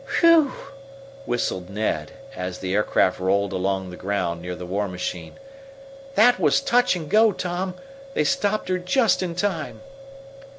"Whew!" 0.21 0.51
whistled 1.27 1.69
Ned, 1.69 2.13
as 2.35 2.57
the 2.57 2.73
aircraft 2.73 3.19
rolled 3.19 3.53
along 3.53 3.91
the 3.91 3.95
ground 3.95 4.41
near 4.41 4.55
the 4.55 4.65
war 4.65 4.87
machine. 4.87 5.35
"That 6.15 6.39
was 6.39 6.59
touch 6.59 6.95
and 6.95 7.07
go, 7.07 7.31
Tom! 7.31 7.75
They 8.15 8.23
stopped 8.23 8.67
her 8.69 8.79
just 8.79 9.21
in 9.21 9.35
time." 9.35 9.81